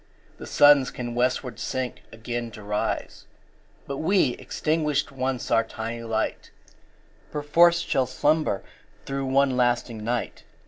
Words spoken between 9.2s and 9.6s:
one